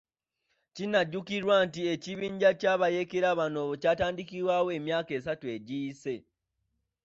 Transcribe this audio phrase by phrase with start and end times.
[0.75, 6.15] Kinajjukirwa nti ekibinja ky'abayeekera bano kyatandikibwawo emyaka asatu egiyise.